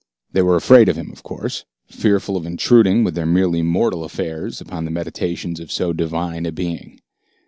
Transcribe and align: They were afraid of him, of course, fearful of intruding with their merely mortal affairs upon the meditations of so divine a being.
They 0.31 0.41
were 0.41 0.55
afraid 0.55 0.89
of 0.89 0.95
him, 0.95 1.11
of 1.11 1.21
course, 1.21 1.63
fearful 1.85 2.35
of 2.35 2.47
intruding 2.47 3.03
with 3.03 3.13
their 3.13 3.27
merely 3.27 3.61
mortal 3.61 4.03
affairs 4.03 4.59
upon 4.59 4.85
the 4.85 4.89
meditations 4.89 5.59
of 5.59 5.71
so 5.71 5.93
divine 5.93 6.47
a 6.47 6.51
being. 6.51 6.99